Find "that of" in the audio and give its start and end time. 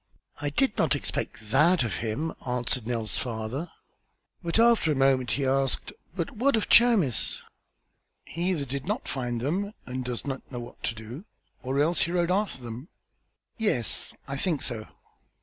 1.51-1.97